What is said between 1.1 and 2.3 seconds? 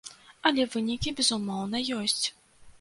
безумоўна, ёсць.